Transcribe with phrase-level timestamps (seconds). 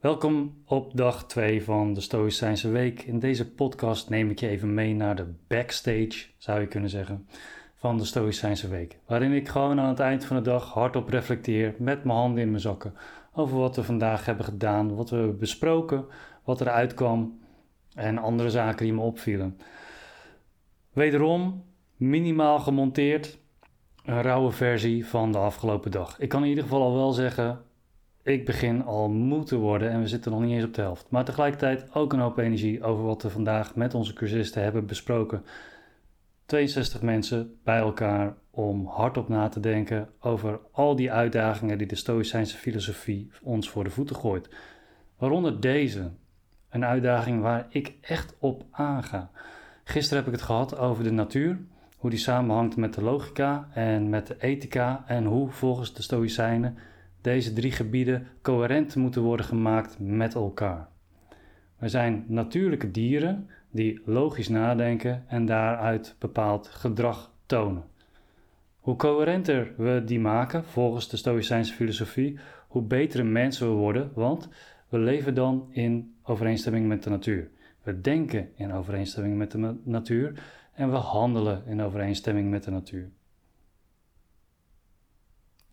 [0.00, 3.02] Welkom op dag 2 van de Stoïcijnse Week.
[3.02, 7.28] In deze podcast neem ik je even mee naar de backstage, zou je kunnen zeggen,
[7.74, 8.98] van de Stoïcijnse Week.
[9.06, 12.50] Waarin ik gewoon aan het eind van de dag hardop reflecteer met mijn handen in
[12.50, 12.94] mijn zakken
[13.32, 16.06] over wat we vandaag hebben gedaan, wat we hebben besproken,
[16.44, 17.38] wat er uitkwam
[17.94, 19.58] en andere zaken die me opvielen.
[20.92, 21.64] Wederom
[21.96, 23.38] minimaal gemonteerd,
[24.04, 26.18] een rauwe versie van de afgelopen dag.
[26.18, 27.64] Ik kan in ieder geval al wel zeggen,
[28.26, 31.06] ik begin al moe te worden en we zitten nog niet eens op de helft.
[31.10, 35.44] Maar tegelijkertijd ook een hoop energie over wat we vandaag met onze cursisten hebben besproken.
[36.46, 41.96] 62 mensen bij elkaar om hardop na te denken over al die uitdagingen die de
[41.96, 44.48] Stoïcijnse filosofie ons voor de voeten gooit.
[45.18, 46.10] Waaronder deze,
[46.68, 49.30] een uitdaging waar ik echt op aanga.
[49.84, 51.58] Gisteren heb ik het gehad over de natuur,
[51.96, 56.78] hoe die samenhangt met de logica en met de ethica en hoe volgens de Stoïcijnen
[57.26, 60.88] deze drie gebieden coherent moeten worden gemaakt met elkaar.
[61.78, 67.84] Wij zijn natuurlijke dieren die logisch nadenken en daaruit bepaald gedrag tonen.
[68.78, 74.48] Hoe coherenter we die maken volgens de Stoïcijnse filosofie, hoe betere mensen we worden, want
[74.88, 77.50] we leven dan in overeenstemming met de natuur.
[77.82, 83.10] We denken in overeenstemming met de natuur en we handelen in overeenstemming met de natuur.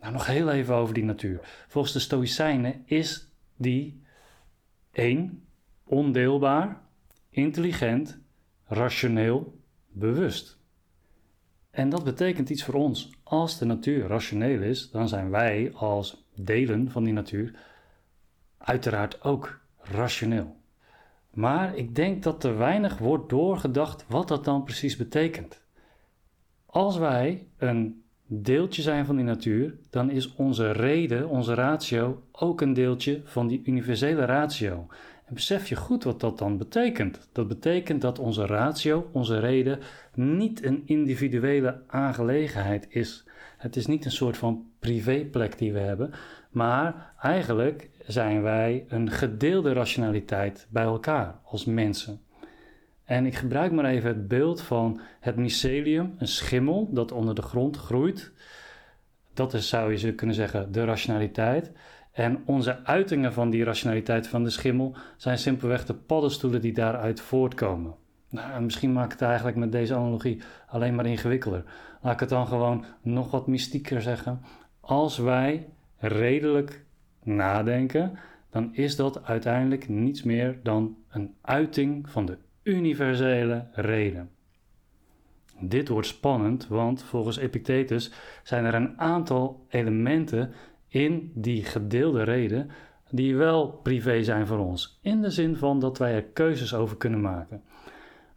[0.04, 1.40] Nou, nog heel even over die natuur.
[1.68, 4.02] Volgens de Stoïcijnen is die
[4.92, 5.46] één
[5.84, 6.82] ondeelbaar,
[7.30, 8.20] intelligent,
[8.66, 10.58] rationeel, bewust.
[11.72, 13.10] En dat betekent iets voor ons.
[13.24, 17.56] Als de natuur rationeel is, dan zijn wij als delen van die natuur
[18.58, 20.56] uiteraard ook rationeel.
[21.30, 25.62] Maar ik denk dat er weinig wordt doorgedacht wat dat dan precies betekent.
[26.66, 28.03] Als wij een
[28.42, 33.48] deeltje zijn van die natuur, dan is onze reden, onze ratio, ook een deeltje van
[33.48, 34.88] die universele ratio.
[35.26, 37.30] En besef je goed wat dat dan betekent?
[37.32, 39.80] Dat betekent dat onze ratio, onze reden,
[40.14, 43.26] niet een individuele aangelegenheid is.
[43.58, 46.12] Het is niet een soort van privéplek die we hebben,
[46.52, 52.22] maar eigenlijk zijn wij een gedeelde rationaliteit bij elkaar als mensen.
[53.06, 57.42] En ik gebruik maar even het beeld van het mycelium, een schimmel dat onder de
[57.42, 58.32] grond groeit.
[59.34, 61.72] Dat is, zou je kunnen zeggen, de rationaliteit.
[62.12, 67.22] En onze uitingen van die rationaliteit van de schimmel zijn simpelweg de paddenstoelen die daaruit
[67.22, 67.96] voortkomen.
[68.30, 71.64] Nou, misschien maak ik het eigenlijk met deze analogie alleen maar ingewikkelder.
[72.02, 74.42] Laat ik het dan gewoon nog wat mystieker zeggen.
[74.80, 76.86] Als wij redelijk
[77.24, 78.18] nadenken,
[78.50, 84.30] dan is dat uiteindelijk niets meer dan een uiting van de universele reden.
[85.60, 88.12] Dit wordt spannend, want volgens Epictetus
[88.44, 90.54] zijn er een aantal elementen
[90.88, 92.70] in die gedeelde reden
[93.10, 96.98] die wel privé zijn voor ons, in de zin van dat wij er keuzes over
[96.98, 97.64] kunnen maken.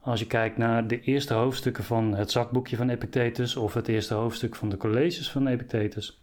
[0.01, 4.15] Als je kijkt naar de eerste hoofdstukken van het zakboekje van Epictetus of het eerste
[4.15, 6.23] hoofdstuk van de colleges van Epictetus,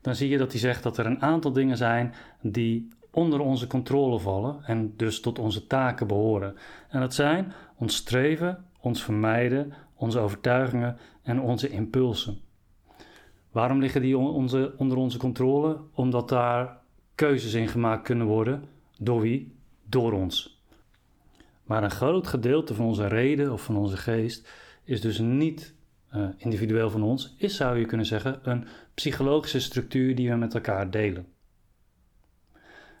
[0.00, 3.66] dan zie je dat hij zegt dat er een aantal dingen zijn die onder onze
[3.66, 6.56] controle vallen en dus tot onze taken behoren.
[6.88, 12.40] En dat zijn ons streven, ons vermijden, onze overtuigingen en onze impulsen.
[13.50, 15.80] Waarom liggen die onze, onder onze controle?
[15.94, 16.78] Omdat daar
[17.14, 18.64] keuzes in gemaakt kunnen worden.
[18.98, 19.54] Door wie?
[19.88, 20.62] Door ons.
[21.64, 24.48] Maar een groot gedeelte van onze reden of van onze geest
[24.84, 25.74] is dus niet
[26.14, 30.54] uh, individueel van ons, is zou je kunnen zeggen een psychologische structuur die we met
[30.54, 31.26] elkaar delen.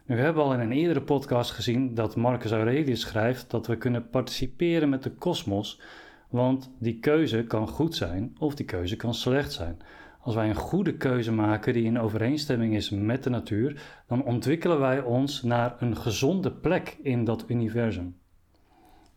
[0.06, 4.08] We hebben al in een eerdere podcast gezien dat Marcus Aurelius schrijft dat we kunnen
[4.08, 5.80] participeren met de kosmos,
[6.28, 9.78] want die keuze kan goed zijn of die keuze kan slecht zijn.
[10.20, 14.80] Als wij een goede keuze maken die in overeenstemming is met de natuur, dan ontwikkelen
[14.80, 18.16] wij ons naar een gezonde plek in dat universum.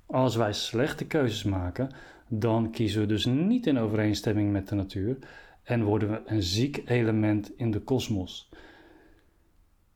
[0.06, 1.89] Als wij slechte keuzes maken,
[2.27, 5.17] dan kiezen we dus niet in overeenstemming met de natuur
[5.63, 8.50] en worden we een ziek element in de kosmos.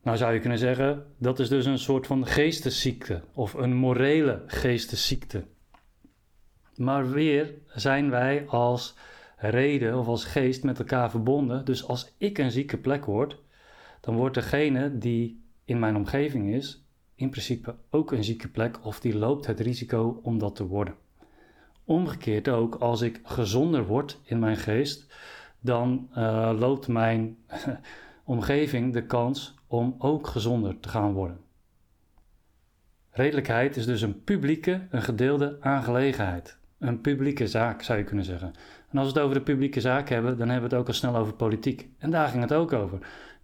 [0.03, 4.43] Nou zou je kunnen zeggen, dat is dus een soort van geestesziekte of een morele
[4.47, 5.43] geestesziekte.
[6.75, 8.95] Maar weer zijn wij als
[9.37, 11.65] reden of als geest met elkaar verbonden.
[11.65, 13.39] Dus als ik een zieke plek word,
[14.01, 16.85] dan wordt degene die in mijn omgeving is,
[17.15, 20.95] in principe ook een zieke plek of die loopt het risico om dat te worden.
[21.83, 25.13] Omgekeerd ook, als ik gezonder word in mijn geest,
[25.59, 27.37] dan uh, loopt mijn
[28.23, 31.39] omgeving de kans om ook gezonder te gaan worden.
[33.09, 36.57] Redelijkheid is dus een publieke, een gedeelde aangelegenheid.
[36.79, 38.53] Een publieke zaak zou je kunnen zeggen.
[38.89, 40.93] En als we het over de publieke zaak hebben, dan hebben we het ook al
[40.93, 41.89] snel over politiek.
[41.97, 42.99] En daar ging het ook over.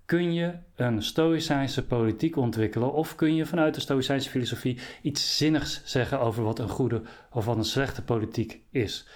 [0.06, 5.82] kun je een stoïcijnse politiek ontwikkelen of kun je vanuit de stoïcijnse filosofie iets zinnigs
[5.86, 9.08] zeggen over wat een goede of wat een slechte politiek is?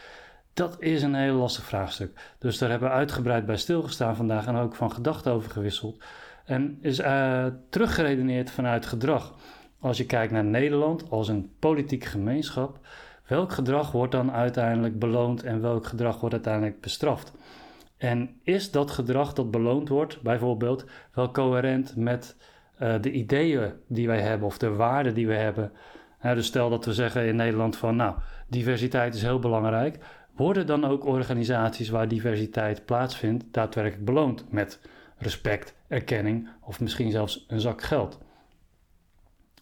[0.54, 2.20] Dat is een heel lastig vraagstuk.
[2.40, 6.04] Dus daar hebben we uitgebreid bij stilgestaan vandaag en ook van gedachten over gewisseld.
[6.46, 9.36] En is uh, teruggeredeneerd vanuit gedrag.
[9.80, 12.80] Als je kijkt naar Nederland als een politieke gemeenschap,
[13.28, 17.34] welk gedrag wordt dan uiteindelijk beloond en welk gedrag wordt uiteindelijk bestraft?
[17.98, 22.36] En is dat gedrag dat beloond wordt, bijvoorbeeld, wel coherent met
[22.82, 25.72] uh, de ideeën die wij hebben of de waarden die we hebben?
[26.22, 28.16] dus stel dat we zeggen in Nederland van, nou,
[28.48, 29.98] diversiteit is heel belangrijk.
[30.36, 34.80] Worden dan ook organisaties waar diversiteit plaatsvindt daadwerkelijk beloond met
[35.18, 38.20] respect, erkenning of misschien zelfs een zak geld?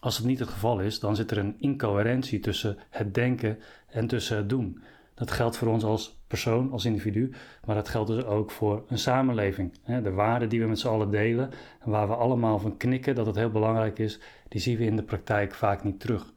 [0.00, 4.06] Als het niet het geval is, dan zit er een incoherentie tussen het denken en
[4.06, 4.82] tussen het doen.
[5.14, 7.32] Dat geldt voor ons als persoon, als individu,
[7.64, 9.72] maar dat geldt dus ook voor een samenleving.
[10.02, 13.26] De waarden die we met z'n allen delen en waar we allemaal van knikken dat
[13.26, 16.32] het heel belangrijk is, die zien we in de praktijk vaak niet terug.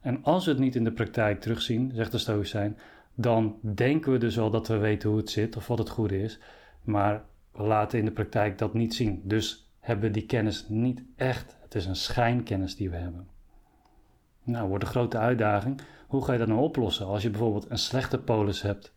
[0.00, 2.78] En als we het niet in de praktijk terugzien, zegt de Stoïcijn,
[3.20, 6.22] dan denken we dus wel dat we weten hoe het zit of wat het goede
[6.22, 6.38] is,
[6.82, 9.20] maar we laten in de praktijk dat niet zien.
[9.24, 11.56] Dus hebben we die kennis niet echt.
[11.62, 13.28] Het is een schijnkennis die we hebben.
[14.42, 15.80] Nou, wordt een grote uitdaging.
[16.06, 17.06] Hoe ga je dat nou oplossen?
[17.06, 18.92] Als je bijvoorbeeld een slechte polis hebt,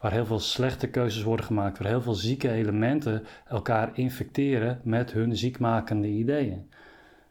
[0.00, 5.12] waar heel veel slechte keuzes worden gemaakt, waar heel veel zieke elementen elkaar infecteren met
[5.12, 6.70] hun ziekmakende ideeën.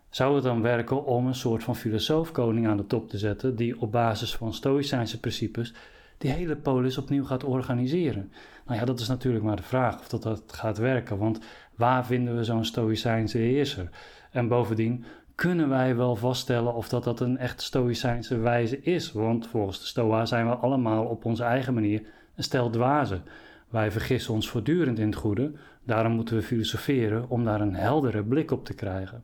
[0.10, 3.82] Zou het dan werken om een soort van filosoofkoning aan de top te zetten, die
[3.82, 5.74] op basis van stoïcijnse principes
[6.18, 8.32] die hele polis opnieuw gaat organiseren?
[8.66, 11.40] Nou ja, dat is natuurlijk maar de vraag of dat, dat gaat werken, want
[11.76, 13.90] waar vinden we zo'n stoïcijnse heerser?
[14.32, 15.04] En bovendien,
[15.36, 19.12] kunnen wij wel vaststellen of dat, dat een echt stoïcijnse wijze is?
[19.12, 22.02] Want volgens de stoa zijn we allemaal op onze eigen manier
[22.36, 23.24] een stel dwazen.
[23.70, 25.52] Wij vergissen ons voortdurend in het goede,
[25.84, 29.24] daarom moeten we filosoferen om daar een heldere blik op te krijgen.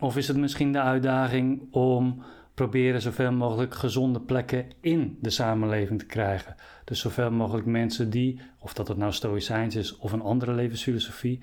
[0.00, 2.22] Of is het misschien de uitdaging om
[2.58, 6.54] proberen zoveel mogelijk gezonde plekken in de samenleving te krijgen?
[6.84, 11.42] Dus zoveel mogelijk mensen die, of dat het nou stoïcijns is of een andere levensfilosofie,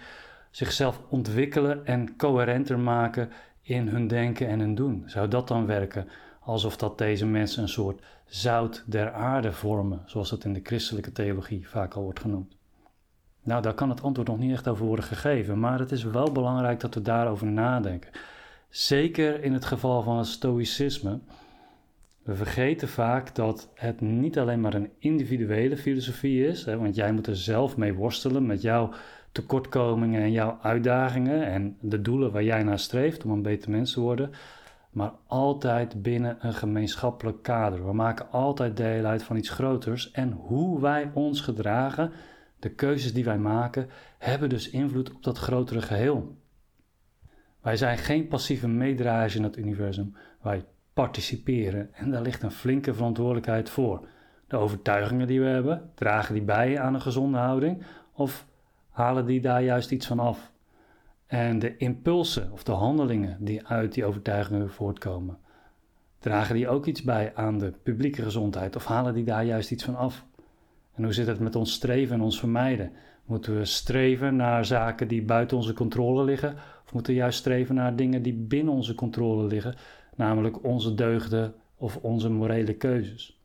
[0.51, 3.29] zichzelf ontwikkelen en coherenter maken
[3.61, 5.03] in hun denken en hun doen.
[5.05, 6.07] Zou dat dan werken?
[6.39, 11.11] Alsof dat deze mensen een soort zout der aarde vormen, zoals dat in de christelijke
[11.11, 12.55] theologie vaak al wordt genoemd.
[13.43, 16.31] Nou, daar kan het antwoord nog niet echt over worden gegeven, maar het is wel
[16.31, 18.11] belangrijk dat we daarover nadenken.
[18.75, 21.19] Zeker in het geval van het stoïcisme.
[22.23, 27.11] We vergeten vaak dat het niet alleen maar een individuele filosofie is, hè, want jij
[27.11, 28.93] moet er zelf mee worstelen met jouw
[29.31, 33.93] tekortkomingen en jouw uitdagingen en de doelen waar jij naar streeft om een beter mens
[33.93, 34.31] te worden,
[34.89, 37.85] maar altijd binnen een gemeenschappelijk kader.
[37.85, 42.11] We maken altijd deel uit van iets groters en hoe wij ons gedragen,
[42.59, 46.35] de keuzes die wij maken, hebben dus invloed op dat grotere geheel.
[47.65, 52.93] Wij zijn geen passieve meedrager in het universum, wij participeren en daar ligt een flinke
[52.93, 54.07] verantwoordelijkheid voor.
[54.47, 57.83] De overtuigingen die we hebben, dragen die bij aan een gezonde houding
[58.13, 58.47] of
[58.89, 60.51] halen die daar juist iets van af?
[61.27, 65.37] En de impulsen of de handelingen die uit die overtuigingen voortkomen,
[66.19, 69.83] dragen die ook iets bij aan de publieke gezondheid of halen die daar juist iets
[69.83, 70.25] van af?
[70.95, 72.91] En hoe zit het met ons streven en ons vermijden?
[73.25, 76.55] Moeten we streven naar zaken die buiten onze controle liggen?
[76.85, 79.75] Of moeten we juist streven naar dingen die binnen onze controle liggen,
[80.15, 83.39] namelijk onze deugden of onze morele keuzes?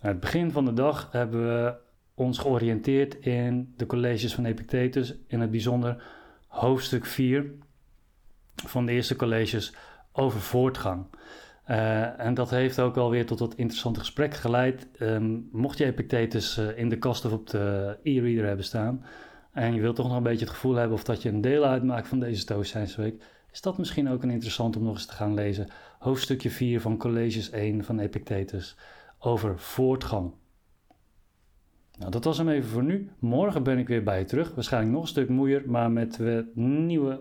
[0.00, 1.74] Aan het begin van de dag hebben we
[2.14, 6.02] ons georiënteerd in de colleges van Epictetus, in het bijzonder
[6.46, 7.52] hoofdstuk 4
[8.54, 9.74] van de eerste colleges
[10.12, 11.06] over voortgang.
[11.72, 14.88] Uh, en dat heeft ook alweer tot dat interessante gesprek geleid.
[15.00, 19.04] Um, mocht je Epictetus uh, in de kast of op de e-reader hebben staan
[19.52, 21.64] en je wilt toch nog een beetje het gevoel hebben of dat je een deel
[21.64, 25.12] uitmaakt van deze Stoïcijnse week, is dat misschien ook een interessant om nog eens te
[25.12, 25.68] gaan lezen.
[25.98, 28.76] Hoofdstukje 4 van colleges 1 van Epictetus
[29.18, 30.32] over voortgang.
[31.98, 33.10] Nou, dat was hem even voor nu.
[33.18, 34.54] Morgen ben ik weer bij je terug.
[34.54, 36.18] Waarschijnlijk nog een stuk moeier, maar met
[36.54, 37.20] nieuwe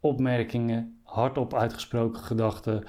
[0.00, 2.84] opmerkingen, hardop uitgesproken gedachten.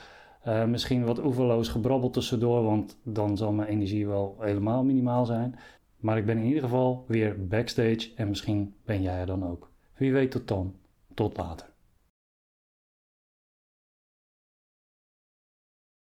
[0.50, 5.60] Uh, misschien wat oeverloos gebrabbel tussendoor, want dan zal mijn energie wel helemaal minimaal zijn.
[5.98, 9.72] Maar ik ben in ieder geval weer backstage en misschien ben jij er dan ook.
[9.98, 10.76] Wie weet tot dan.
[11.14, 11.69] Tot later.